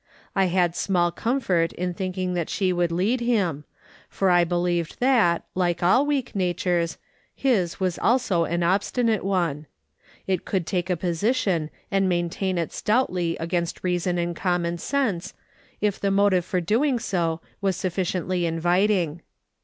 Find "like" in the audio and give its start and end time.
5.53-5.83